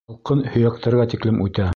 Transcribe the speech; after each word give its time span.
Һалҡын 0.11 0.39
һөйәктәргә 0.53 1.07
тиклем 1.15 1.41
үтә. 1.49 1.69